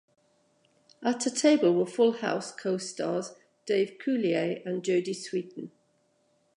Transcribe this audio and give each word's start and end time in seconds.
At 1.03 1.25
her 1.25 1.29
table 1.29 1.75
were 1.75 1.85
"Full 1.85 2.13
House" 2.13 2.51
co-stars 2.51 3.33
Dave 3.67 3.99
Coulier 4.03 4.65
and 4.65 4.81
Jodie 4.83 5.13
Sweetin. 5.15 5.69